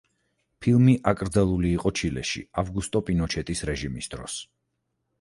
ფილმი 0.65 0.95
აკრძალული 1.11 1.71
იყო 1.75 1.93
ჩილეში 2.01 2.43
ავგუსტო 2.65 3.05
პინოჩეტის 3.13 3.65
რეჟიმის 3.73 4.15
დროს. 4.17 4.45